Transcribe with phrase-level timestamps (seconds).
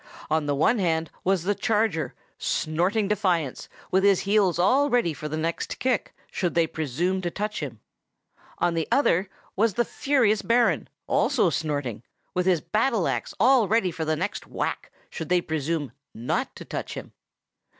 [0.31, 5.13] On the one hand was the charger, snorting defiance, and with his heels all ready
[5.13, 7.81] for the next kick, should they presume to touch him;
[8.57, 12.03] on the other was the furious Baron, also snorting, and
[12.33, 16.65] with his battle axe all ready for the next whack, should they presume not to
[16.65, 17.13] touch him.